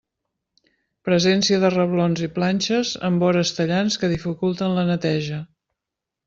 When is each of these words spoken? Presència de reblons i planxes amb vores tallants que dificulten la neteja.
Presència 1.09 1.59
de 1.63 1.69
reblons 1.75 2.23
i 2.29 2.29
planxes 2.37 2.95
amb 3.11 3.27
vores 3.27 3.53
tallants 3.59 3.99
que 4.05 4.11
dificulten 4.15 4.75
la 4.79 4.87
neteja. 4.91 5.43